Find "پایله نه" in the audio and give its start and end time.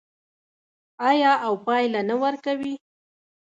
1.65-2.15